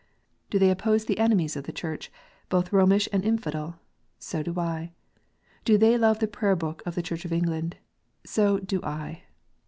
Do 0.49 0.57
they 0.57 0.71
oppose 0.71 1.05
the 1.05 1.19
enemies 1.19 1.55
of 1.55 1.65
the 1.65 1.71
Church, 1.71 2.11
both 2.49 2.73
Romish 2.73 3.07
and 3.13 3.23
infidel? 3.23 3.77
So 4.17 4.41
do 4.41 4.59
I. 4.59 4.93
Do 5.63 5.77
they 5.77 5.95
love 5.95 6.17
the 6.17 6.27
Prayer 6.27 6.55
book 6.55 6.81
of 6.87 6.95
the 6.95 7.03
Church 7.03 7.23
of 7.23 7.31
England 7.31 7.75
1 8.21 8.21
So 8.25 8.57
do 8.57 8.81
I. 8.81 9.25